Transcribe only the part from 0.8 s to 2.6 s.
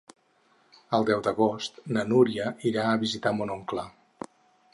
El deu d'agost na Núria